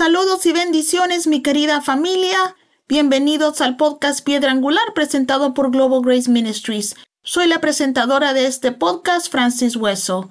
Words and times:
Saludos 0.00 0.46
y 0.46 0.52
bendiciones, 0.52 1.26
mi 1.26 1.42
querida 1.42 1.82
familia. 1.82 2.56
Bienvenidos 2.88 3.60
al 3.60 3.76
podcast 3.76 4.24
Piedra 4.24 4.50
Angular 4.50 4.94
presentado 4.94 5.52
por 5.52 5.70
Global 5.70 6.00
Grace 6.02 6.30
Ministries. 6.30 6.96
Soy 7.22 7.46
la 7.46 7.60
presentadora 7.60 8.32
de 8.32 8.46
este 8.46 8.72
podcast, 8.72 9.30
Francis 9.30 9.76
Hueso. 9.76 10.30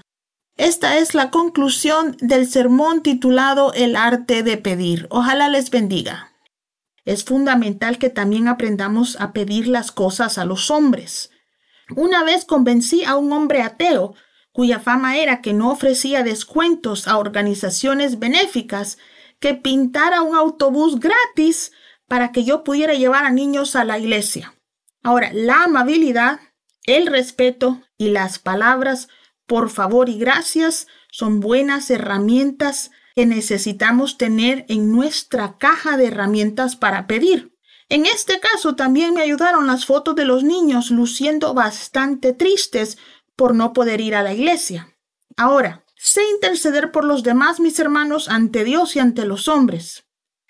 Esta 0.59 0.97
es 0.97 1.13
la 1.13 1.31
conclusión 1.31 2.17
del 2.19 2.45
sermón 2.45 3.01
titulado 3.01 3.71
El 3.73 3.95
arte 3.95 4.43
de 4.43 4.57
pedir. 4.57 5.07
Ojalá 5.09 5.47
les 5.47 5.69
bendiga. 5.69 6.33
Es 7.05 7.23
fundamental 7.23 7.97
que 7.97 8.09
también 8.09 8.49
aprendamos 8.49 9.15
a 9.21 9.31
pedir 9.31 9.69
las 9.69 9.93
cosas 9.93 10.37
a 10.37 10.43
los 10.43 10.69
hombres. 10.69 11.31
Una 11.95 12.25
vez 12.25 12.43
convencí 12.43 13.05
a 13.05 13.15
un 13.15 13.31
hombre 13.31 13.61
ateo, 13.61 14.15
cuya 14.51 14.81
fama 14.81 15.15
era 15.15 15.39
que 15.39 15.53
no 15.53 15.71
ofrecía 15.71 16.23
descuentos 16.23 17.07
a 17.07 17.17
organizaciones 17.19 18.19
benéficas, 18.19 18.97
que 19.39 19.53
pintara 19.53 20.23
un 20.23 20.35
autobús 20.35 20.99
gratis 20.99 21.71
para 22.09 22.33
que 22.33 22.43
yo 22.43 22.65
pudiera 22.65 22.95
llevar 22.95 23.23
a 23.23 23.31
niños 23.31 23.77
a 23.77 23.85
la 23.85 23.97
iglesia. 23.97 24.53
Ahora, 25.03 25.31
la 25.31 25.63
amabilidad, 25.63 26.41
el 26.83 27.07
respeto 27.07 27.81
y 27.97 28.09
las 28.09 28.39
palabras 28.39 29.07
por 29.49 29.69
favor 29.69 30.07
y 30.07 30.17
gracias 30.17 30.87
son 31.11 31.41
buenas 31.41 31.89
herramientas 31.89 32.91
que 33.15 33.25
necesitamos 33.25 34.17
tener 34.17 34.63
en 34.69 34.93
nuestra 34.93 35.57
caja 35.57 35.97
de 35.97 36.07
herramientas 36.07 36.77
para 36.77 37.05
pedir. 37.05 37.53
En 37.89 38.05
este 38.05 38.39
caso 38.39 38.75
también 38.75 39.13
me 39.13 39.21
ayudaron 39.21 39.67
las 39.67 39.85
fotos 39.85 40.15
de 40.15 40.23
los 40.23 40.45
niños 40.45 40.89
luciendo 40.89 41.53
bastante 41.53 42.31
tristes 42.31 42.97
por 43.35 43.53
no 43.53 43.73
poder 43.73 43.99
ir 43.99 44.15
a 44.15 44.23
la 44.23 44.33
iglesia. 44.33 44.95
Ahora, 45.35 45.83
Sé 46.01 46.21
interceder 46.33 46.93
por 46.93 47.03
los 47.03 47.23
demás, 47.23 47.59
mis 47.59 47.77
hermanos, 47.77 48.29
ante 48.29 48.63
Dios 48.63 48.95
y 48.95 48.99
ante 48.99 49.25
los 49.25 49.49
hombres. 49.49 50.05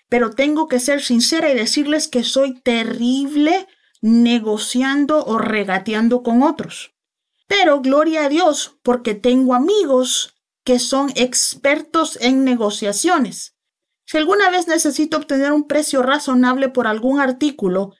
Pero 0.08 0.30
tengo 0.30 0.68
que 0.68 0.78
ser 0.78 1.02
sincera 1.02 1.50
y 1.50 1.56
decirles 1.56 2.06
que 2.06 2.22
soy 2.22 2.60
terrible 2.60 3.66
negociando 4.00 5.24
o 5.24 5.38
regateando 5.38 6.22
con 6.22 6.44
otros. 6.44 6.94
Pero 7.50 7.80
gloria 7.80 8.26
a 8.26 8.28
Dios, 8.28 8.78
porque 8.84 9.16
tengo 9.16 9.54
amigos 9.54 10.36
que 10.62 10.78
son 10.78 11.10
expertos 11.16 12.16
en 12.20 12.44
negociaciones. 12.44 13.56
Si 14.06 14.18
alguna 14.18 14.50
vez 14.50 14.68
necesito 14.68 15.16
obtener 15.16 15.50
un 15.50 15.66
precio 15.66 16.04
razonable 16.04 16.68
por 16.68 16.86
algún 16.86 17.18
artículo, 17.18 17.92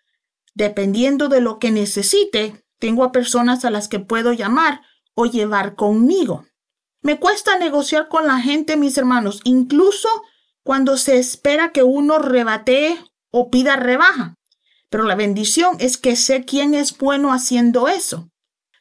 dependiendo 0.54 1.28
de 1.28 1.40
lo 1.40 1.58
que 1.58 1.72
necesite, 1.72 2.64
tengo 2.78 3.02
a 3.02 3.10
personas 3.10 3.64
a 3.64 3.70
las 3.70 3.88
que 3.88 3.98
puedo 3.98 4.32
llamar 4.32 4.82
o 5.14 5.26
llevar 5.26 5.74
conmigo. 5.74 6.44
Me 7.02 7.18
cuesta 7.18 7.58
negociar 7.58 8.06
con 8.06 8.28
la 8.28 8.38
gente, 8.38 8.76
mis 8.76 8.96
hermanos, 8.98 9.40
incluso 9.42 10.08
cuando 10.62 10.96
se 10.96 11.18
espera 11.18 11.72
que 11.72 11.82
uno 11.82 12.20
rebatee 12.20 13.04
o 13.32 13.50
pida 13.50 13.74
rebaja. 13.74 14.36
Pero 14.90 15.02
la 15.02 15.16
bendición 15.16 15.76
es 15.80 15.98
que 15.98 16.14
sé 16.14 16.44
quién 16.44 16.72
es 16.72 16.96
bueno 16.96 17.32
haciendo 17.32 17.88
eso. 17.88 18.29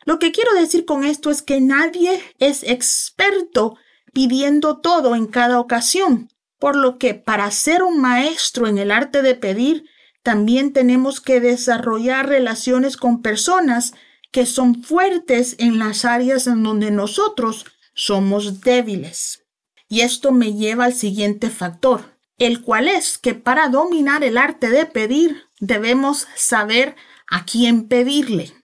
Lo 0.09 0.17
que 0.17 0.31
quiero 0.31 0.55
decir 0.55 0.85
con 0.85 1.03
esto 1.03 1.29
es 1.29 1.43
que 1.43 1.61
nadie 1.61 2.19
es 2.39 2.63
experto 2.63 3.77
pidiendo 4.11 4.79
todo 4.79 5.13
en 5.13 5.27
cada 5.27 5.59
ocasión, 5.59 6.29
por 6.57 6.75
lo 6.75 6.97
que 6.97 7.13
para 7.13 7.51
ser 7.51 7.83
un 7.83 8.01
maestro 8.01 8.66
en 8.66 8.79
el 8.79 8.89
arte 8.89 9.21
de 9.21 9.35
pedir, 9.35 9.85
también 10.23 10.73
tenemos 10.73 11.21
que 11.21 11.39
desarrollar 11.39 12.27
relaciones 12.27 12.97
con 12.97 13.21
personas 13.21 13.94
que 14.31 14.47
son 14.47 14.81
fuertes 14.81 15.56
en 15.59 15.78
las 15.78 16.06
áreas 16.06 16.47
en 16.47 16.63
donde 16.63 16.89
nosotros 16.89 17.67
somos 17.94 18.61
débiles. 18.61 19.45
Y 19.89 20.01
esto 20.01 20.31
me 20.31 20.55
lleva 20.55 20.85
al 20.85 20.95
siguiente 20.95 21.51
factor, 21.51 22.17
el 22.39 22.63
cual 22.63 22.88
es 22.88 23.19
que 23.19 23.35
para 23.35 23.69
dominar 23.69 24.23
el 24.23 24.39
arte 24.39 24.72
de 24.72 24.88
pedir 24.88 25.44
debemos 25.59 26.25
saber 26.34 26.95
a 27.29 27.45
quién 27.45 27.88
pedirle. 27.88 28.59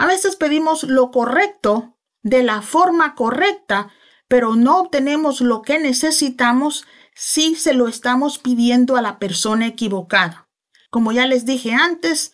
A 0.00 0.06
veces 0.06 0.34
pedimos 0.34 0.84
lo 0.84 1.10
correcto 1.10 1.98
de 2.22 2.42
la 2.42 2.62
forma 2.62 3.14
correcta, 3.14 3.92
pero 4.28 4.56
no 4.56 4.78
obtenemos 4.78 5.42
lo 5.42 5.60
que 5.60 5.78
necesitamos 5.78 6.86
si 7.14 7.54
se 7.54 7.74
lo 7.74 7.86
estamos 7.86 8.38
pidiendo 8.38 8.96
a 8.96 9.02
la 9.02 9.18
persona 9.18 9.66
equivocada. 9.66 10.48
Como 10.88 11.12
ya 11.12 11.26
les 11.26 11.44
dije 11.44 11.74
antes, 11.74 12.32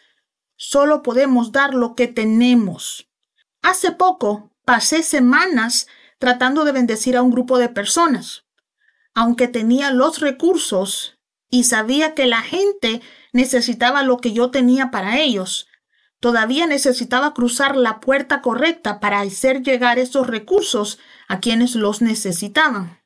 solo 0.54 1.02
podemos 1.02 1.50
dar 1.50 1.74
lo 1.74 1.96
que 1.96 2.06
tenemos. 2.06 3.10
Hace 3.62 3.90
poco 3.90 4.52
pasé 4.64 5.02
semanas 5.02 5.88
tratando 6.20 6.64
de 6.64 6.70
bendecir 6.70 7.16
a 7.16 7.22
un 7.22 7.32
grupo 7.32 7.58
de 7.58 7.68
personas. 7.68 8.44
Aunque 9.12 9.48
tenía 9.48 9.90
los 9.90 10.20
recursos 10.20 11.18
y 11.50 11.64
sabía 11.64 12.14
que 12.14 12.26
la 12.26 12.42
gente 12.42 13.02
necesitaba 13.32 14.04
lo 14.04 14.18
que 14.18 14.32
yo 14.32 14.52
tenía 14.52 14.92
para 14.92 15.18
ellos, 15.18 15.66
todavía 16.20 16.66
necesitaba 16.66 17.34
cruzar 17.34 17.76
la 17.76 18.00
puerta 18.00 18.40
correcta 18.42 19.00
para 19.00 19.20
hacer 19.20 19.62
llegar 19.62 19.98
esos 19.98 20.26
recursos 20.26 20.98
a 21.28 21.40
quienes 21.40 21.74
los 21.74 22.02
necesitaban. 22.02 23.02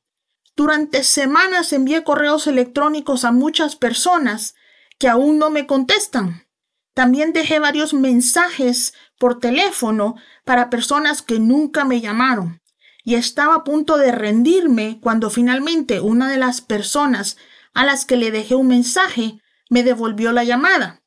Durante 0.56 1.04
semanas 1.04 1.72
envié 1.72 2.04
correos 2.04 2.46
electrónicos 2.46 3.24
a 3.24 3.32
muchas 3.32 3.76
personas 3.76 4.54
que 4.98 5.08
aún 5.08 5.38
no 5.38 5.50
me 5.50 5.66
contestan. 5.66 6.46
También 6.94 7.32
dejé 7.32 7.58
varios 7.58 7.94
mensajes 7.94 8.94
por 9.18 9.38
teléfono 9.38 10.16
para 10.44 10.70
personas 10.70 11.22
que 11.22 11.38
nunca 11.38 11.84
me 11.84 12.00
llamaron 12.00 12.60
y 13.04 13.14
estaba 13.14 13.54
a 13.54 13.64
punto 13.64 13.96
de 13.96 14.12
rendirme 14.12 14.98
cuando 15.00 15.30
finalmente 15.30 16.00
una 16.00 16.28
de 16.28 16.36
las 16.36 16.60
personas 16.60 17.36
a 17.72 17.84
las 17.84 18.04
que 18.04 18.16
le 18.16 18.30
dejé 18.30 18.54
un 18.54 18.68
mensaje 18.68 19.40
me 19.68 19.82
devolvió 19.82 20.32
la 20.32 20.44
llamada. 20.44 20.99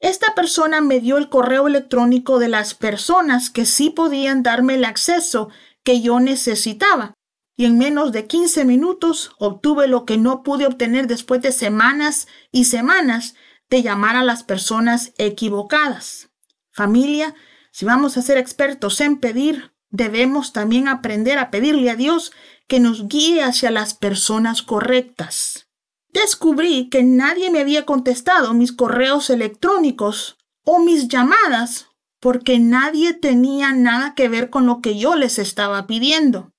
Esta 0.00 0.34
persona 0.34 0.80
me 0.80 1.00
dio 1.00 1.18
el 1.18 1.28
correo 1.28 1.66
electrónico 1.66 2.38
de 2.38 2.48
las 2.48 2.74
personas 2.74 3.50
que 3.50 3.66
sí 3.66 3.90
podían 3.90 4.42
darme 4.42 4.74
el 4.74 4.84
acceso 4.84 5.50
que 5.82 6.00
yo 6.00 6.20
necesitaba 6.20 7.14
y 7.58 7.64
en 7.64 7.76
menos 7.76 8.12
de 8.12 8.28
15 8.28 8.64
minutos 8.64 9.32
obtuve 9.38 9.88
lo 9.88 10.04
que 10.04 10.16
no 10.16 10.44
pude 10.44 10.64
obtener 10.64 11.08
después 11.08 11.42
de 11.42 11.50
semanas 11.50 12.28
y 12.52 12.66
semanas 12.66 13.34
de 13.68 13.82
llamar 13.82 14.14
a 14.14 14.22
las 14.22 14.44
personas 14.44 15.12
equivocadas. 15.18 16.30
Familia, 16.70 17.34
si 17.72 17.84
vamos 17.84 18.16
a 18.16 18.22
ser 18.22 18.38
expertos 18.38 19.00
en 19.00 19.18
pedir, 19.18 19.72
debemos 19.90 20.52
también 20.52 20.86
aprender 20.86 21.38
a 21.38 21.50
pedirle 21.50 21.90
a 21.90 21.96
Dios 21.96 22.32
que 22.68 22.78
nos 22.78 23.08
guíe 23.08 23.42
hacia 23.42 23.72
las 23.72 23.92
personas 23.92 24.62
correctas. 24.62 25.67
Descubrí 26.10 26.88
que 26.88 27.02
nadie 27.02 27.50
me 27.50 27.60
había 27.60 27.84
contestado 27.84 28.54
mis 28.54 28.72
correos 28.72 29.30
electrónicos 29.30 30.38
o 30.64 30.78
mis 30.78 31.08
llamadas 31.08 31.88
porque 32.20 32.58
nadie 32.58 33.14
tenía 33.14 33.72
nada 33.72 34.14
que 34.14 34.28
ver 34.28 34.50
con 34.50 34.66
lo 34.66 34.80
que 34.80 34.98
yo 34.98 35.14
les 35.14 35.38
estaba 35.38 35.86
pidiendo. 35.86 36.52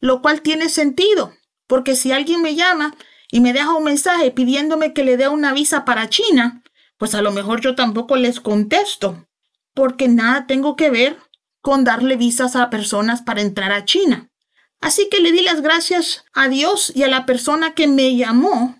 Lo 0.00 0.22
cual 0.22 0.42
tiene 0.42 0.68
sentido, 0.68 1.32
porque 1.66 1.96
si 1.96 2.12
alguien 2.12 2.42
me 2.42 2.54
llama 2.54 2.94
y 3.30 3.40
me 3.40 3.52
deja 3.52 3.74
un 3.74 3.84
mensaje 3.84 4.30
pidiéndome 4.30 4.92
que 4.92 5.04
le 5.04 5.16
dé 5.16 5.28
una 5.28 5.52
visa 5.52 5.84
para 5.84 6.08
China, 6.08 6.62
pues 6.96 7.14
a 7.14 7.22
lo 7.22 7.32
mejor 7.32 7.60
yo 7.60 7.74
tampoco 7.74 8.16
les 8.16 8.40
contesto, 8.40 9.26
porque 9.74 10.08
nada 10.08 10.46
tengo 10.46 10.76
que 10.76 10.90
ver 10.90 11.18
con 11.60 11.84
darle 11.84 12.16
visas 12.16 12.56
a 12.56 12.70
personas 12.70 13.22
para 13.22 13.40
entrar 13.40 13.72
a 13.72 13.84
China. 13.84 14.30
Así 14.80 15.08
que 15.10 15.20
le 15.20 15.32
di 15.32 15.42
las 15.42 15.60
gracias 15.60 16.24
a 16.32 16.48
Dios 16.48 16.92
y 16.94 17.02
a 17.02 17.08
la 17.08 17.26
persona 17.26 17.74
que 17.74 17.86
me 17.86 18.16
llamó, 18.16 18.79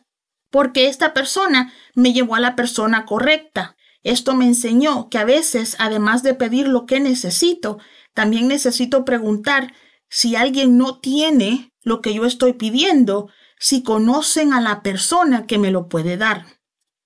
porque 0.51 0.89
esta 0.89 1.15
persona 1.15 1.73
me 1.95 2.13
llevó 2.13 2.35
a 2.35 2.41
la 2.41 2.57
persona 2.57 3.05
correcta. 3.07 3.77
Esto 4.03 4.35
me 4.35 4.47
enseñó 4.47 5.09
que 5.09 5.19
a 5.19 5.25
veces, 5.25 5.77
además 5.79 6.23
de 6.23 6.35
pedir 6.35 6.69
lo 6.69 6.87
que 6.87 7.01
necesito, 7.01 7.79
también 8.15 8.49
necesito 8.49 9.05
preguntar 9.05 9.75
si 10.09 10.37
alguien 10.37 10.77
no 10.79 10.99
tiene 10.99 11.73
lo 11.83 12.01
que 12.01 12.15
yo 12.15 12.25
estoy 12.25 12.55
pidiendo, 12.55 13.29
si 13.59 13.83
conocen 13.83 14.53
a 14.53 14.61
la 14.61 14.83
persona 14.83 15.47
que 15.47 15.59
me 15.59 15.71
lo 15.71 15.89
puede 15.89 16.17
dar. 16.17 16.47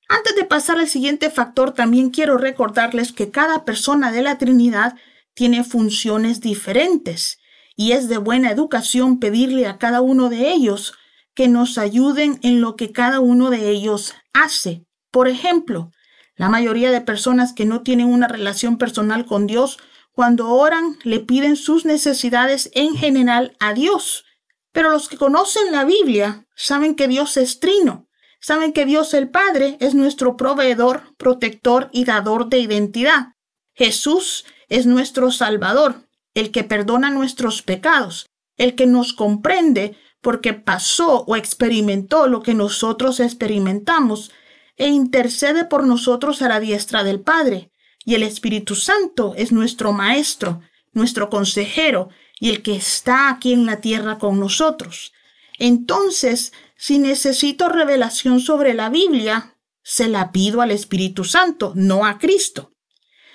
Antes 0.09 0.37
de 0.37 0.45
pasar 0.45 0.79
al 0.79 0.89
siguiente 0.89 1.31
factor, 1.31 1.73
también 1.73 2.11
quiero 2.11 2.39
recordarles 2.39 3.13
que 3.13 3.31
cada 3.31 3.65
persona 3.65 4.13
de 4.13 4.23
la 4.23 4.39
Trinidad 4.39 4.95
tiene 5.35 5.65
funciones 5.65 6.41
diferentes 6.41 7.39
y 7.77 7.93
es 7.93 8.09
de 8.09 8.19
buena 8.19 8.51
educación 8.51 9.19
pedirle 9.19 9.67
a 9.67 9.79
cada 9.79 10.01
uno 10.01 10.29
de 10.29 10.53
ellos 10.53 10.95
que 11.35 11.49
nos 11.49 11.79
ayuden 11.79 12.39
en 12.43 12.61
lo 12.61 12.77
que 12.77 12.93
cada 12.93 13.21
uno 13.21 13.51
de 13.51 13.71
ellos 13.71 14.15
hace. 14.33 14.85
Por 15.11 15.29
ejemplo, 15.29 15.91
la 16.37 16.49
mayoría 16.49 16.91
de 16.91 17.01
personas 17.01 17.53
que 17.53 17.65
no 17.65 17.83
tienen 17.83 18.09
una 18.09 18.29
relación 18.29 18.79
personal 18.79 19.27
con 19.27 19.47
Dios, 19.47 19.79
cuando 20.13 20.51
oran, 20.51 20.97
le 21.03 21.21
piden 21.21 21.57
sus 21.57 21.85
necesidades 21.85 22.71
en 22.75 22.97
general 22.97 23.57
a 23.61 23.75
Dios. 23.75 24.25
Pero 24.73 24.91
los 24.91 25.09
que 25.09 25.17
conocen 25.17 25.73
la 25.73 25.85
Biblia 25.85 26.47
saben 26.57 26.97
que 26.97 27.09
Dios 27.09 27.37
es 27.37 27.61
trino, 27.61 28.09
saben 28.41 28.73
que 28.73 28.85
Dios 28.87 29.15
el 29.15 29.31
Padre 29.31 29.77
es 29.81 29.95
nuestro 29.95 30.37
proveedor, 30.37 31.15
protector 31.17 31.91
y 31.93 32.05
dador 32.05 32.49
de 32.49 32.59
identidad. 32.59 33.35
Jesús 33.75 34.45
es 34.69 34.87
nuestro 34.87 35.31
Salvador, 35.31 36.09
el 36.35 36.51
que 36.51 36.65
perdona 36.65 37.11
nuestros 37.11 37.63
pecados, 37.63 38.27
el 38.57 38.75
que 38.75 38.87
nos 38.87 39.13
comprende 39.13 39.97
porque 40.25 40.55
pasó 40.55 41.23
o 41.27 41.37
experimentó 41.37 42.27
lo 42.27 42.43
que 42.43 42.55
nosotros 42.55 43.21
experimentamos 43.21 44.33
e 44.79 44.89
intercede 44.89 45.67
por 45.67 45.87
nosotros 45.87 46.41
a 46.41 46.49
la 46.49 46.61
diestra 46.61 47.05
del 47.05 47.21
Padre. 47.21 47.71
Y 48.07 48.15
el 48.15 48.23
Espíritu 48.23 48.75
Santo 48.75 49.35
es 49.37 49.53
nuestro 49.53 49.93
Maestro, 49.93 50.63
nuestro 50.93 51.29
consejero, 51.29 52.09
y 52.41 52.49
el 52.49 52.63
que 52.63 52.75
está 52.75 53.29
aquí 53.29 53.53
en 53.53 53.67
la 53.67 53.83
tierra 53.83 54.19
con 54.19 54.41
nosotros. 54.41 55.13
Entonces, 55.59 56.55
si 56.75 56.99
necesito 56.99 57.69
revelación 57.69 58.41
sobre 58.41 58.73
la 58.73 58.89
Biblia, 58.89 59.57
se 59.83 60.09
la 60.09 60.33
pido 60.33 60.63
al 60.63 60.71
Espíritu 60.71 61.25
Santo, 61.25 61.73
no 61.77 62.07
a 62.07 62.19
Cristo. 62.19 62.73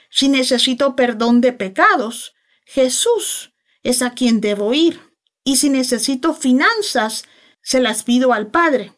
Si 0.10 0.28
necesito 0.28 0.96
perdón 0.96 1.40
de 1.40 1.54
pecados, 1.54 2.34
Jesús 2.66 3.54
es 3.84 4.02
a 4.02 4.16
quien 4.16 4.42
debo 4.42 4.74
ir. 4.74 5.09
Y 5.50 5.56
si 5.56 5.72
necesito 5.72 6.36
finanzas, 6.36 7.26
se 7.64 7.80
las 7.80 8.04
pido 8.04 8.34
al 8.34 8.52
Padre. 8.52 8.94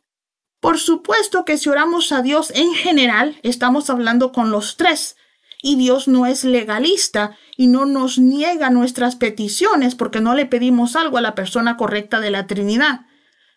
Por 0.59 0.79
supuesto 0.79 1.45
que 1.45 1.57
si 1.57 1.69
oramos 1.69 2.11
a 2.11 2.21
Dios 2.21 2.51
en 2.53 2.73
general, 2.73 3.39
estamos 3.41 3.89
hablando 3.89 4.33
con 4.33 4.51
los 4.51 4.75
tres, 4.75 5.15
y 5.63 5.77
Dios 5.77 6.09
no 6.09 6.25
es 6.25 6.43
legalista 6.43 7.37
y 7.55 7.67
no 7.67 7.85
nos 7.85 8.19
niega 8.19 8.69
nuestras 8.69 9.15
peticiones 9.15 9.95
porque 9.95 10.19
no 10.19 10.35
le 10.35 10.45
pedimos 10.45 10.97
algo 10.97 11.17
a 11.17 11.21
la 11.21 11.35
persona 11.35 11.77
correcta 11.77 12.19
de 12.19 12.31
la 12.31 12.47
Trinidad. 12.47 13.05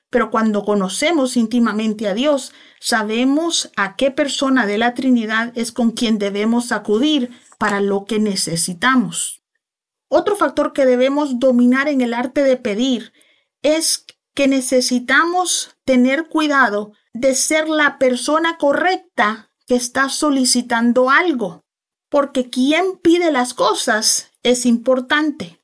Pero 0.09 0.31
cuando 0.31 0.65
conocemos 0.65 1.37
íntimamente 1.37 2.07
a 2.07 2.15
Dios, 2.15 2.53
sabemos 2.79 3.73
a 3.75 3.97
qué 3.97 4.13
persona 4.13 4.67
de 4.67 4.79
la 4.79 4.95
Trinidad 4.95 5.51
es 5.57 5.73
con 5.73 5.91
quien 5.91 6.21
debemos 6.21 6.71
acudir 6.71 7.33
para 7.59 7.81
lo 7.81 8.05
que 8.05 8.21
necesitamos. 8.21 9.44
Otro 10.17 10.37
factor 10.37 10.73
que 10.73 10.87
debemos 10.87 11.41
dominar 11.41 11.89
en 11.89 12.01
el 12.01 12.15
arte 12.15 12.45
de 12.45 12.57
pedir 12.57 13.13
es 13.63 14.07
que 14.33 14.47
necesitamos 14.47 15.77
tener 15.85 16.29
cuidado 16.29 16.93
de 17.15 17.35
ser 17.35 17.69
la 17.69 17.99
persona 17.99 18.57
correcta 18.57 19.51
que 19.67 19.75
está 19.75 20.09
solicitando 20.09 21.11
algo 21.11 21.65
porque 22.09 22.49
quien 22.49 22.97
pide 23.03 23.33
las 23.33 23.55
cosas 23.55 24.31
es 24.45 24.67
importante. 24.67 25.61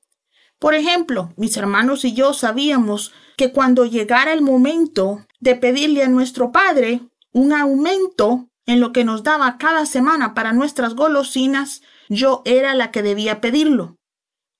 Por 0.58 0.74
ejemplo, 0.74 1.32
mis 1.36 1.56
hermanos 1.56 2.04
y 2.04 2.12
yo 2.12 2.32
sabíamos 2.32 3.12
que 3.36 3.52
cuando 3.52 3.84
llegara 3.84 4.32
el 4.32 4.42
momento 4.42 5.24
de 5.38 5.54
pedirle 5.54 6.02
a 6.02 6.08
nuestro 6.08 6.50
Padre 6.50 7.02
un 7.30 7.52
aumento 7.52 8.48
en 8.66 8.80
lo 8.80 8.90
que 8.90 9.04
nos 9.04 9.22
daba 9.22 9.58
cada 9.58 9.86
semana 9.86 10.34
para 10.34 10.52
nuestras 10.52 10.96
golosinas, 10.96 11.82
yo 12.08 12.42
era 12.44 12.74
la 12.74 12.90
que 12.90 13.04
debía 13.04 13.40
pedirlo, 13.40 13.99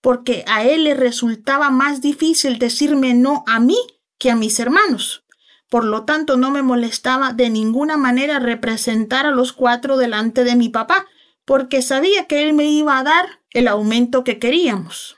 porque 0.01 0.45
a 0.47 0.65
él 0.65 0.85
le 0.85 0.95
resultaba 0.95 1.71
más 1.71 2.01
difícil 2.01 2.59
decirme 2.59 3.15
no 3.15 3.45
a 3.47 3.61
mí 3.61 3.77
que 4.19 4.31
a 4.31 4.37
mis 4.37 4.59
hermanos. 4.61 5.25
Por 5.69 5.85
lo 5.85 6.05
tanto, 6.05 6.37
no 6.37 6.51
me 6.51 6.63
molestaba 6.63 7.33
de 7.33 7.49
ninguna 7.49 7.97
manera 7.97 8.39
representar 8.39 9.27
a 9.27 9.31
los 9.31 9.53
cuatro 9.53 9.97
delante 9.97 10.43
de 10.45 10.57
mi 10.57 10.69
papá, 10.69 11.07
porque 11.45 11.81
sabía 11.81 12.27
que 12.27 12.43
Él 12.43 12.55
me 12.55 12.65
iba 12.65 12.99
a 12.99 13.05
dar 13.05 13.41
el 13.51 13.69
aumento 13.69 14.25
que 14.25 14.39
queríamos. 14.39 15.17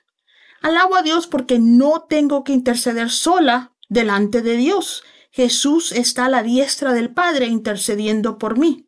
Alabo 0.60 0.96
a 0.96 1.02
Dios 1.02 1.26
porque 1.26 1.58
no 1.58 2.06
tengo 2.08 2.44
que 2.44 2.52
interceder 2.52 3.10
sola 3.10 3.72
delante 3.88 4.42
de 4.42 4.56
Dios. 4.56 5.02
Jesús 5.30 5.90
está 5.92 6.26
a 6.26 6.28
la 6.28 6.42
diestra 6.42 6.92
del 6.92 7.10
Padre 7.12 7.46
intercediendo 7.46 8.38
por 8.38 8.58
mí. 8.58 8.86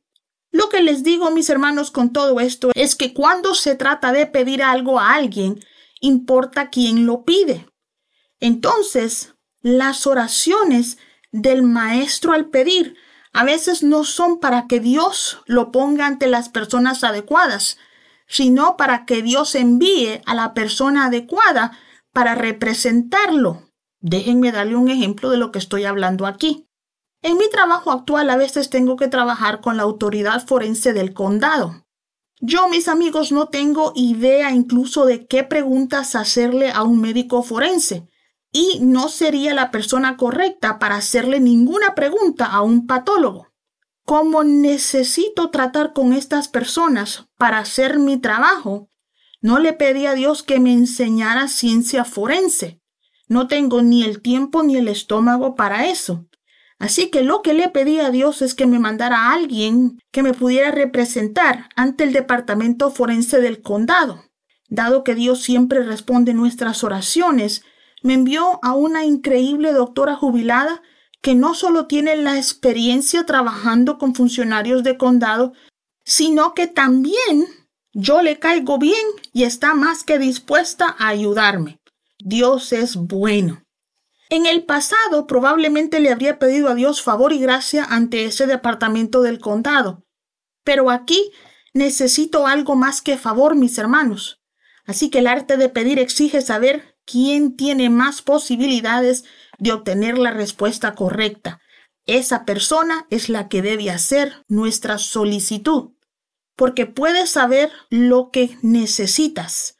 Lo 0.52 0.69
que 0.69 0.82
les 0.82 1.02
digo, 1.02 1.31
mis 1.31 1.50
hermanos, 1.50 1.91
con 1.91 2.12
todo 2.12 2.38
esto 2.38 2.70
es 2.75 2.94
que 2.94 3.12
cuando 3.12 3.55
se 3.55 3.75
trata 3.75 4.12
de 4.12 4.26
pedir 4.26 4.62
algo 4.62 5.00
a 5.00 5.14
alguien, 5.14 5.58
importa 6.05 6.69
quién 6.69 7.06
lo 7.06 7.25
pide. 7.25 7.67
Entonces, 8.39 9.35
las 9.62 10.06
oraciones 10.06 10.99
del 11.33 11.62
maestro 11.62 12.33
al 12.33 12.51
pedir 12.51 12.97
a 13.33 13.43
veces 13.43 13.83
no 13.83 14.05
son 14.05 14.39
para 14.39 14.67
que 14.67 14.81
Dios 14.81 15.43
lo 15.47 15.73
ponga 15.73 16.06
ante 16.06 16.27
las 16.27 16.51
personas 16.51 17.03
adecuadas, 17.03 17.79
sino 18.27 18.77
para 18.77 19.06
que 19.06 19.23
Dios 19.23 19.55
envíe 19.55 20.21
a 20.27 20.35
la 20.35 20.55
persona 20.55 21.06
adecuada 21.06 21.73
para 22.12 22.35
representarlo. 22.35 23.71
Déjenme 24.01 24.53
darle 24.53 24.77
un 24.77 24.91
ejemplo 24.91 25.31
de 25.31 25.39
lo 25.39 25.51
que 25.51 25.59
estoy 25.59 25.85
hablando 25.85 26.27
aquí. 26.27 26.69
En 27.23 27.39
mi 27.39 27.49
trabajo 27.49 27.91
actual 27.91 28.29
a 28.29 28.37
veces 28.37 28.69
tengo 28.69 28.97
que 28.97 29.09
trabajar 29.09 29.62
con 29.62 29.79
la 29.79 29.85
autoridad 29.85 30.47
forense 30.47 30.93
del 30.93 31.15
condado. 31.15 31.84
Yo, 32.46 32.69
mis 32.69 32.88
amigos, 32.88 33.32
no 33.32 33.49
tengo 33.49 33.94
idea 33.94 34.50
incluso 34.50 35.06
de 35.06 35.26
qué 35.26 35.44
preguntas 35.44 36.14
hacerle 36.14 36.70
a 36.70 36.82
un 36.82 37.00
médico 37.00 37.43
forense 37.43 38.06
y 38.52 38.81
no 38.82 39.08
sería 39.08 39.55
la 39.55 39.70
persona 39.70 40.19
correcta 40.19 40.79
para 40.79 40.96
hacerle 40.96 41.41
ninguna 41.41 41.94
pregunta 41.94 42.44
a 42.44 42.61
un 42.61 42.87
patólogo. 42.87 43.49
Como 44.05 44.44
necesito 44.44 45.49
tratar 45.49 45.94
con 45.94 46.12
estas 46.12 46.49
personas 46.49 47.31
para 47.38 47.61
hacer 47.61 47.99
mi 47.99 48.19
trabajo, 48.19 48.91
no 49.41 49.58
le 49.58 49.73
pedí 49.73 50.05
a 50.05 50.12
Dios 50.12 50.43
que 50.43 50.61
me 50.61 50.75
enseñara 50.75 51.49
ciencia 51.49 52.05
forense. 52.05 52.79
No 53.26 53.49
tengo 53.49 53.81
ni 53.81 54.02
el 54.05 54.20
tiempo 54.20 54.62
ni 54.62 54.76
el 54.76 54.88
estómago 54.88 55.55
para 55.55 55.87
eso. 55.87 56.26
Así 56.79 57.09
que 57.11 57.23
lo 57.23 57.43
que 57.43 57.55
le 57.55 57.69
pedí 57.69 58.00
a 58.00 58.11
Dios 58.11 58.43
es 58.43 58.55
que 58.55 58.67
me 58.67 58.79
mandara 58.79 59.17
a 59.19 59.32
alguien 59.35 59.99
que 60.11 60.23
me 60.23 60.35
pudiera 60.35 60.71
representar 60.71 61.69
ante 61.76 62.05
el 62.05 62.12
departamento 62.12 62.91
forense 62.91 63.41
del 63.41 63.62
condado. 63.62 64.25
Dado 64.69 65.05
que 65.05 65.15
Dios 65.15 65.43
siempre 65.43 65.82
responde 65.82 66.35
nuestras 66.35 66.82
oraciones, 66.85 67.62
me 68.03 68.15
envió 68.15 68.59
a 68.62 68.75
una 68.75 69.05
increíble 69.05 69.73
doctora 69.73 70.15
jubilada 70.15 70.82
que 71.23 71.35
no 71.35 71.55
solo 71.55 71.87
tiene 71.87 72.17
la 72.17 72.37
experiencia 72.37 73.25
trabajando 73.25 73.97
con 73.97 74.15
funcionarios 74.15 74.82
de 74.82 74.99
condado, 74.99 75.55
sino 76.05 76.53
que 76.53 76.67
también 76.67 77.47
yo 77.94 78.20
le 78.20 78.38
caigo 78.38 78.79
bien 78.79 79.06
y 79.32 79.44
está 79.44 79.75
más 79.75 80.05
que 80.05 80.19
dispuesta 80.19 80.94
a 80.99 81.09
ayudarme. 81.09 81.81
Dios 82.19 82.73
es 82.73 82.97
bueno. 82.97 83.64
En 84.35 84.47
el 84.47 84.65
pasado 84.65 85.29
probablemente 85.29 86.01
le 86.01 86.11
habría 86.11 86.41
pedido 86.41 86.69
a 86.69 86.75
Dios 86.75 87.03
favor 87.03 87.33
y 87.33 87.39
gracia 87.39 87.85
ante 87.85 88.25
ese 88.25 88.49
departamento 88.49 89.23
del 89.23 89.39
condado, 89.39 90.08
pero 90.65 90.91
aquí 90.91 91.31
necesito 91.73 92.49
algo 92.49 92.75
más 92.75 93.01
que 93.01 93.17
favor, 93.17 93.55
mis 93.55 93.79
hermanos. 93.79 94.43
Así 94.87 95.08
que 95.08 95.20
el 95.20 95.29
arte 95.29 95.56
de 95.56 95.69
pedir 95.69 96.01
exige 96.01 96.41
saber 96.41 96.97
quién 97.05 97.55
tiene 97.55 97.91
más 97.91 98.23
posibilidades 98.23 99.23
de 99.58 99.70
obtener 99.70 100.19
la 100.19 100.32
respuesta 100.32 100.97
correcta. 100.97 101.61
Esa 102.05 102.44
persona 102.44 103.06
es 103.11 103.29
la 103.29 103.49
que 103.49 103.63
debe 103.63 103.89
hacer 103.93 104.43
nuestra 104.49 104.99
solicitud, 104.99 105.93
porque 106.56 106.87
puedes 106.87 107.31
saber 107.31 107.70
lo 107.89 108.31
que 108.32 108.58
necesitas, 108.63 109.77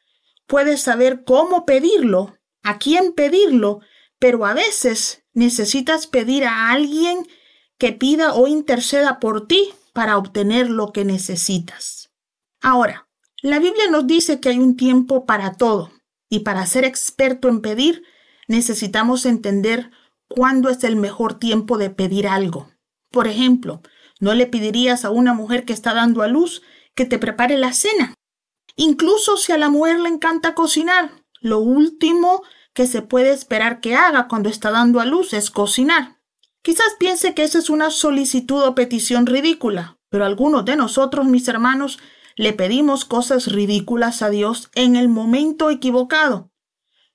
puedes 0.47 0.81
saber 0.81 1.25
cómo 1.25 1.67
pedirlo, 1.67 2.39
a 2.63 2.79
quién 2.79 3.15
pedirlo, 3.15 3.81
pero 4.25 4.47
a 4.47 4.55
veces 4.55 5.23
necesitas 5.35 6.07
pedir 6.07 6.47
a 6.47 6.71
alguien 6.71 7.29
que 7.77 7.93
pida 7.93 8.33
o 8.33 8.47
interceda 8.47 9.21
por 9.21 9.47
ti 9.47 9.75
para 9.93 10.17
obtener 10.17 10.71
lo 10.71 10.95
que 10.95 11.05
necesitas. 11.05 12.11
Ahora, 12.63 13.07
la 13.43 13.59
Biblia 13.59 13.91
nos 13.91 14.07
dice 14.07 14.41
que 14.41 14.49
hay 14.49 14.59
un 14.61 14.79
tiempo 14.79 15.27
para 15.27 15.53
todo. 15.59 15.93
Y 16.31 16.39
para 16.39 16.65
ser 16.65 16.87
experto 16.87 17.51
en 17.51 17.61
pedir, 17.61 18.03
necesitamos 18.49 19.27
entender 19.27 19.91
cuándo 20.27 20.71
es 20.71 20.83
el 20.85 20.97
mejor 20.97 21.39
tiempo 21.39 21.77
de 21.77 21.91
pedir 21.91 22.27
algo. 22.27 22.71
Por 23.11 23.27
ejemplo, 23.27 23.83
no 24.21 24.33
le 24.33 24.47
pedirías 24.47 25.05
a 25.05 25.11
una 25.11 25.35
mujer 25.35 25.67
que 25.67 25.75
está 25.75 25.93
dando 25.93 26.23
a 26.23 26.29
luz 26.29 26.63
que 26.95 27.05
te 27.05 27.19
prepare 27.19 27.59
la 27.59 27.75
cena. 27.75 28.15
Incluso 28.75 29.37
si 29.37 29.53
a 29.53 29.59
la 29.59 29.69
mujer 29.69 30.01
le 30.01 30.09
encanta 30.09 30.55
cocinar, 30.55 31.11
lo 31.43 31.59
último 31.59 32.43
que 32.75 32.87
se 32.87 33.03
puede 33.03 33.31
esperar 33.31 33.81
que 33.81 33.95
haga 33.95 34.29
cuando 34.29 34.49
está 34.49 34.71
dando 34.71 35.01
a 35.01 35.07
luz 35.07 35.33
es 35.33 35.51
cocinar. 35.51 36.21
Quizás 36.61 36.97
piense 36.99 37.35
que 37.35 37.45
esa 37.45 37.59
es 37.59 37.71
una 37.71 37.91
solicitud 37.91 38.63
o 38.63 38.75
petición 38.75 39.27
ridícula, 39.27 39.99
pero 40.11 40.25
algunos 40.25 40.65
de 40.65 40.77
nosotros, 40.77 41.27
mis 41.27 41.47
hermanos, 41.49 41.99
le 42.37 42.53
pedimos 42.53 43.05
cosas 43.05 43.53
ridículas 43.53 44.23
a 44.23 44.31
Dios 44.31 44.71
en 44.75 44.97
el 44.97 45.09
momento 45.09 45.71
equivocado. 45.71 46.51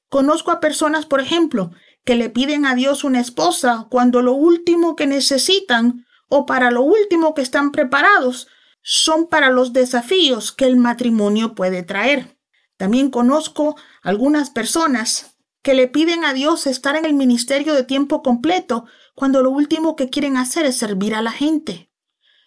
Conozco 0.07 0.51
a 0.51 0.59
personas, 0.59 1.05
por 1.05 1.19
ejemplo, 1.19 1.71
que 2.05 2.15
le 2.15 2.29
piden 2.29 2.65
a 2.65 2.73
Dios 2.73 3.03
una 3.03 3.19
esposa 3.19 3.87
cuando 3.89 4.21
lo 4.21 4.33
último 4.33 4.95
que 4.95 5.07
necesitan 5.07 6.05
o 6.29 6.45
para 6.45 6.71
lo 6.71 6.81
último 6.81 7.33
que 7.33 7.41
están 7.41 7.71
preparados 7.71 8.47
son 8.81 9.27
para 9.27 9.49
los 9.49 9.73
desafíos 9.73 10.51
que 10.51 10.65
el 10.65 10.77
matrimonio 10.77 11.53
puede 11.53 11.83
traer. 11.83 12.37
También 12.77 13.11
conozco 13.11 13.75
algunas 14.01 14.49
personas 14.51 15.38
que 15.61 15.73
le 15.73 15.87
piden 15.87 16.23
a 16.23 16.33
Dios 16.33 16.67
estar 16.67 16.95
en 16.95 17.05
el 17.05 17.13
ministerio 17.13 17.73
de 17.73 17.83
tiempo 17.83 18.21
completo 18.23 18.85
cuando 19.13 19.41
lo 19.41 19.51
último 19.51 19.95
que 19.95 20.09
quieren 20.09 20.37
hacer 20.37 20.65
es 20.65 20.77
servir 20.77 21.15
a 21.15 21.21
la 21.21 21.31
gente. 21.31 21.91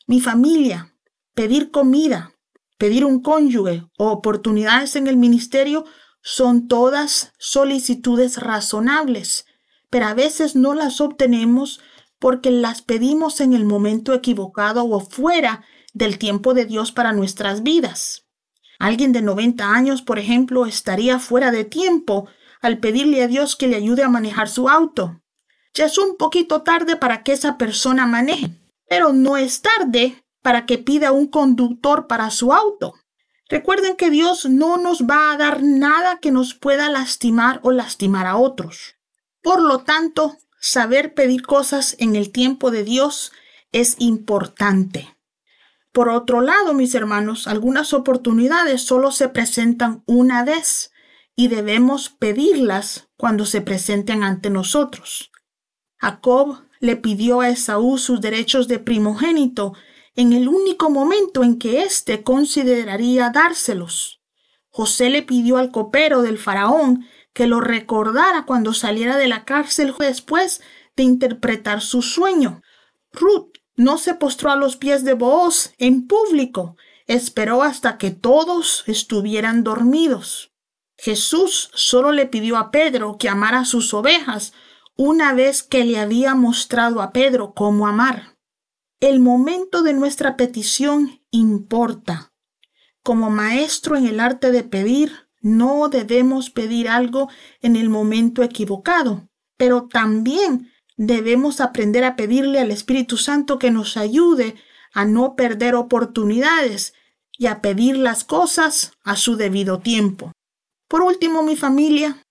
Mi 0.06 0.20
familia, 0.20 0.94
pedir 1.34 1.70
comida, 1.70 2.34
pedir 2.78 3.04
un 3.04 3.20
cónyuge 3.20 3.84
o 3.98 4.08
oportunidades 4.08 4.96
en 4.96 5.06
el 5.06 5.16
ministerio 5.16 5.84
son 6.22 6.68
todas 6.68 7.32
solicitudes 7.38 8.38
razonables, 8.38 9.46
pero 9.90 10.06
a 10.06 10.14
veces 10.14 10.56
no 10.56 10.74
las 10.74 11.00
obtenemos 11.00 11.80
porque 12.18 12.50
las 12.50 12.82
pedimos 12.82 13.40
en 13.40 13.52
el 13.52 13.64
momento 13.64 14.14
equivocado 14.14 14.84
o 14.84 15.00
fuera 15.00 15.64
del 15.92 16.18
tiempo 16.18 16.54
de 16.54 16.64
Dios 16.64 16.92
para 16.92 17.12
nuestras 17.12 17.62
vidas. 17.62 18.26
Alguien 18.78 19.12
de 19.12 19.22
90 19.22 19.72
años, 19.72 20.02
por 20.02 20.18
ejemplo, 20.18 20.66
estaría 20.66 21.18
fuera 21.18 21.50
de 21.50 21.64
tiempo 21.64 22.28
al 22.62 22.78
pedirle 22.78 23.22
a 23.22 23.28
Dios 23.28 23.56
que 23.56 23.66
le 23.66 23.76
ayude 23.76 24.04
a 24.04 24.08
manejar 24.08 24.48
su 24.48 24.68
auto. 24.68 25.20
Ya 25.74 25.86
es 25.86 25.98
un 25.98 26.16
poquito 26.16 26.62
tarde 26.62 26.96
para 26.96 27.22
que 27.22 27.32
esa 27.32 27.58
persona 27.58 28.06
maneje, 28.06 28.50
pero 28.88 29.12
no 29.12 29.36
es 29.36 29.60
tarde 29.60 30.24
para 30.42 30.64
que 30.64 30.78
pida 30.78 31.12
un 31.12 31.26
conductor 31.26 32.06
para 32.06 32.30
su 32.30 32.52
auto. 32.52 32.94
Recuerden 33.48 33.96
que 33.96 34.10
Dios 34.10 34.46
no 34.46 34.78
nos 34.78 35.02
va 35.02 35.32
a 35.32 35.36
dar 35.36 35.62
nada 35.62 36.18
que 36.20 36.30
nos 36.30 36.54
pueda 36.54 36.88
lastimar 36.88 37.60
o 37.62 37.70
lastimar 37.70 38.26
a 38.26 38.36
otros. 38.36 38.94
Por 39.42 39.60
lo 39.60 39.80
tanto, 39.80 40.38
saber 40.60 41.14
pedir 41.14 41.42
cosas 41.42 41.96
en 41.98 42.16
el 42.16 42.30
tiempo 42.30 42.70
de 42.70 42.84
Dios 42.84 43.32
es 43.72 43.96
importante. 43.98 45.16
Por 45.90 46.08
otro 46.08 46.40
lado, 46.40 46.72
mis 46.72 46.94
hermanos, 46.94 47.46
algunas 47.46 47.92
oportunidades 47.92 48.82
solo 48.82 49.10
se 49.10 49.28
presentan 49.28 50.02
una 50.06 50.44
vez 50.44 50.91
y 51.36 51.48
debemos 51.48 52.10
pedirlas 52.10 53.08
cuando 53.16 53.46
se 53.46 53.60
presenten 53.60 54.22
ante 54.22 54.50
nosotros. 54.50 55.30
Jacob 55.96 56.64
le 56.80 56.96
pidió 56.96 57.40
a 57.40 57.48
Esaú 57.48 57.96
sus 57.96 58.20
derechos 58.20 58.68
de 58.68 58.78
primogénito 58.78 59.74
en 60.14 60.32
el 60.32 60.48
único 60.48 60.90
momento 60.90 61.42
en 61.42 61.58
que 61.58 61.82
éste 61.82 62.22
consideraría 62.22 63.30
dárselos. 63.30 64.20
José 64.68 65.10
le 65.10 65.22
pidió 65.22 65.58
al 65.58 65.70
copero 65.70 66.22
del 66.22 66.38
faraón 66.38 67.06
que 67.32 67.46
lo 67.46 67.60
recordara 67.60 68.44
cuando 68.44 68.74
saliera 68.74 69.16
de 69.16 69.28
la 69.28 69.44
cárcel 69.44 69.94
después 69.98 70.60
de 70.96 71.04
interpretar 71.04 71.80
su 71.80 72.02
sueño. 72.02 72.62
Ruth 73.12 73.58
no 73.76 73.96
se 73.98 74.14
postró 74.14 74.50
a 74.50 74.56
los 74.56 74.76
pies 74.76 75.04
de 75.04 75.14
Booz 75.14 75.72
en 75.78 76.06
público, 76.06 76.76
esperó 77.06 77.62
hasta 77.62 77.96
que 77.96 78.10
todos 78.10 78.84
estuvieran 78.86 79.64
dormidos. 79.64 80.51
Jesús 81.02 81.72
solo 81.74 82.12
le 82.12 82.26
pidió 82.26 82.56
a 82.56 82.70
Pedro 82.70 83.16
que 83.18 83.28
amara 83.28 83.64
sus 83.64 83.92
ovejas 83.92 84.52
una 84.96 85.32
vez 85.32 85.64
que 85.64 85.84
le 85.84 85.98
había 85.98 86.36
mostrado 86.36 87.02
a 87.02 87.10
Pedro 87.10 87.54
cómo 87.54 87.88
amar. 87.88 88.38
El 89.00 89.18
momento 89.18 89.82
de 89.82 89.94
nuestra 89.94 90.36
petición 90.36 91.20
importa. 91.32 92.32
Como 93.02 93.30
maestro 93.30 93.96
en 93.96 94.06
el 94.06 94.20
arte 94.20 94.52
de 94.52 94.62
pedir, 94.62 95.28
no 95.40 95.88
debemos 95.88 96.50
pedir 96.50 96.88
algo 96.88 97.28
en 97.62 97.74
el 97.74 97.88
momento 97.88 98.44
equivocado, 98.44 99.28
pero 99.56 99.88
también 99.88 100.70
debemos 100.96 101.60
aprender 101.60 102.04
a 102.04 102.14
pedirle 102.14 102.60
al 102.60 102.70
Espíritu 102.70 103.16
Santo 103.16 103.58
que 103.58 103.72
nos 103.72 103.96
ayude 103.96 104.54
a 104.92 105.04
no 105.04 105.34
perder 105.34 105.74
oportunidades 105.74 106.94
y 107.36 107.46
a 107.46 107.60
pedir 107.60 107.96
las 107.98 108.22
cosas 108.22 108.92
a 109.02 109.16
su 109.16 109.34
debido 109.34 109.80
tiempo. 109.80 110.30
Por 110.92 111.00
último, 111.00 111.42
mi 111.42 111.56
familia, 111.56 112.22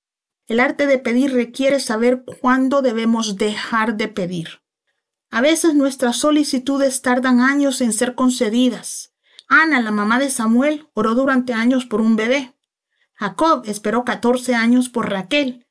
el 0.46 0.60
arte 0.60 0.86
de 0.86 1.00
pedir 1.00 1.34
requiere 1.34 1.80
saber 1.80 2.24
cuándo 2.42 2.84
debemos 2.84 3.36
dejar 3.38 3.98
de 3.98 4.08
pedir. 4.08 4.62
A 5.32 5.42
veces 5.42 5.74
nuestras 5.74 6.18
solicitudes 6.18 7.02
tardan 7.02 7.40
años 7.40 7.82
en 7.82 7.92
ser 7.92 8.14
concedidas. 8.14 9.16
Ana, 9.48 9.82
la 9.82 9.90
mamá 9.90 10.20
de 10.20 10.30
Samuel, 10.30 10.88
oró 10.94 11.16
durante 11.16 11.54
años 11.54 11.88
por 11.88 12.02
un 12.02 12.16
bebé. 12.16 12.56
Jacob 13.14 13.64
esperó 13.66 14.06
14 14.06 14.54
años 14.54 14.90
por 14.90 15.10
Raquel. 15.10 15.66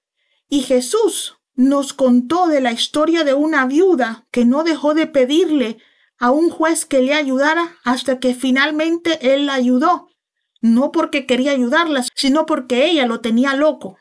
Y 0.49 0.62
Jesús 0.62 1.37
nos 1.54 1.92
contó 1.92 2.49
de 2.49 2.61
la 2.61 2.73
historia 2.73 3.23
de 3.23 3.35
una 3.35 3.66
viuda 3.66 4.26
que 4.32 4.44
no 4.44 4.64
dejó 4.64 4.94
de 4.94 5.06
pedirle 5.06 5.78
a 6.18 6.32
un 6.32 6.50
juez 6.50 6.87
que 6.87 7.02
le 7.02 7.14
ayudara 7.14 7.76
hasta 7.85 8.18
que 8.18 8.35
finalmente 8.35 9.32
él 9.32 9.47
la 9.47 9.54
ayudó, 9.54 10.10
no 10.61 10.93
porque 10.93 11.26
quería 11.26 11.52
ayudarla, 11.52 12.05
sino 12.14 12.47
porque 12.47 12.87
ella 12.87 13.07
lo 13.07 13.21
tenía 13.21 13.55
loco. 13.55 13.99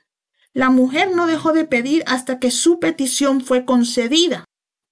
La 0.54 0.70
mujer 0.70 1.16
no 1.16 1.28
dejó 1.28 1.54
de 1.54 1.66
pedir 1.66 2.04
hasta 2.08 2.39
que 2.39 2.51
su 2.51 2.80
petición 2.80 3.42
fue 3.42 3.66
concedida. 3.66 4.46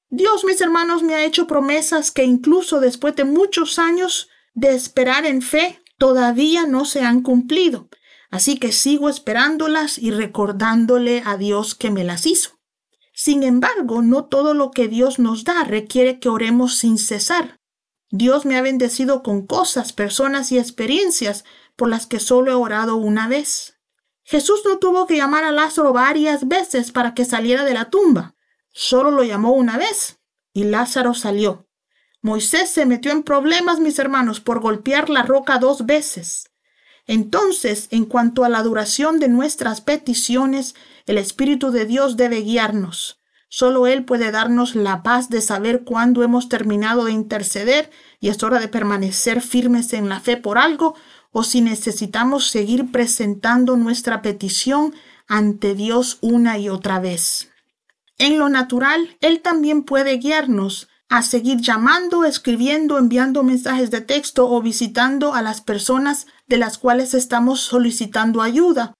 Dios, 0.10 0.46
mis 0.46 0.62
hermanos, 0.62 1.04
me 1.04 1.16
ha 1.16 1.26
hecho 1.26 1.48
promesas 1.48 2.12
que 2.12 2.24
incluso 2.24 2.80
después 2.80 3.16
de 3.16 3.26
muchos 3.26 3.78
años 3.78 4.30
de 4.54 4.74
esperar 4.74 5.26
en 5.26 5.42
fe, 5.42 5.82
todavía 5.98 6.66
no 6.66 6.86
se 6.86 7.02
han 7.02 7.22
cumplido. 7.22 7.90
Así 8.30 8.58
que 8.58 8.72
sigo 8.72 9.10
esperándolas 9.10 9.98
y 9.98 10.12
recordándole 10.12 11.24
a 11.26 11.38
Dios 11.38 11.76
que 11.76 11.92
me 11.92 12.04
las 12.04 12.26
hizo. 12.26 12.52
Sin 13.14 13.44
embargo, 13.44 14.02
no 14.02 14.26
todo 14.26 14.54
lo 14.54 14.72
que 14.72 14.88
Dios 14.88 15.18
nos 15.18 15.44
da 15.44 15.64
requiere 15.64 16.20
que 16.20 16.30
oremos 16.30 16.78
sin 16.78 16.98
cesar. 16.98 17.57
Dios 18.10 18.46
me 18.46 18.58
ha 18.58 18.62
bendecido 18.62 19.22
con 19.22 19.46
cosas, 19.46 19.94
personas 19.94 20.52
y 20.52 20.58
experiencias 20.58 21.44
por 21.76 21.90
las 21.90 22.08
que 22.08 22.20
solo 22.20 22.52
he 22.52 22.56
orado 22.56 22.96
una 22.96 23.28
vez. 23.28 23.80
Jesús 24.24 24.62
no 24.66 24.78
tuvo 24.78 25.08
que 25.08 25.18
llamar 25.18 25.44
a 25.44 25.52
Lázaro 25.52 25.94
varias 25.94 26.48
veces 26.48 26.92
para 26.92 27.14
que 27.14 27.26
saliera 27.26 27.64
de 27.64 27.74
la 27.74 27.90
tumba. 27.90 28.36
Solo 28.72 29.12
lo 29.12 29.24
llamó 29.24 29.54
una 29.54 29.78
vez 29.78 30.20
y 30.54 30.64
Lázaro 30.64 31.14
salió. 31.14 31.68
Moisés 32.22 32.70
se 32.70 32.86
metió 32.86 33.12
en 33.12 33.24
problemas, 33.24 33.80
mis 33.80 34.00
hermanos, 34.00 34.40
por 34.40 34.60
golpear 34.60 35.10
la 35.10 35.24
roca 35.24 35.60
dos 35.60 35.86
veces. 35.86 36.52
Entonces, 37.06 37.88
en 37.92 38.06
cuanto 38.06 38.44
a 38.44 38.50
la 38.50 38.64
duración 38.64 39.20
de 39.20 39.30
nuestras 39.30 39.82
peticiones, 39.82 40.76
el 41.06 41.18
Espíritu 41.18 41.72
de 41.72 41.86
Dios 41.86 42.18
debe 42.18 42.42
guiarnos. 42.42 43.22
Solo 43.50 43.88
Él 43.88 44.04
puede 44.04 44.32
darnos 44.32 44.76
la 44.76 45.04
paz 45.04 45.30
de 45.30 45.42
saber 45.42 45.84
cuándo 45.84 46.24
hemos 46.24 46.50
terminado 46.50 47.06
de 47.06 47.14
interceder 47.14 47.90
y 48.20 48.30
es 48.30 48.44
hora 48.44 48.60
de 48.60 48.68
permanecer 48.68 49.42
firmes 49.42 49.94
en 49.94 50.10
la 50.10 50.20
fe 50.20 50.38
por 50.38 50.58
algo 50.58 50.96
o 51.32 51.44
si 51.44 51.62
necesitamos 51.62 52.50
seguir 52.50 52.92
presentando 52.92 53.78
nuestra 53.78 54.22
petición 54.22 54.94
ante 55.28 55.76
Dios 55.76 56.18
una 56.22 56.58
y 56.58 56.70
otra 56.70 57.00
vez. 57.00 57.50
En 58.18 58.40
lo 58.40 58.50
natural, 58.50 59.18
Él 59.22 59.42
también 59.42 59.84
puede 59.84 60.18
guiarnos 60.18 60.88
a 61.10 61.22
seguir 61.22 61.62
llamando, 61.62 62.26
escribiendo, 62.26 62.98
enviando 62.98 63.44
mensajes 63.44 63.92
de 63.92 64.02
texto 64.02 64.50
o 64.50 64.62
visitando 64.62 65.34
a 65.34 65.42
las 65.42 65.62
personas 65.62 66.28
de 66.48 66.58
las 66.58 66.78
cuales 66.78 67.14
estamos 67.14 67.62
solicitando 67.62 68.42
ayuda. 68.42 68.94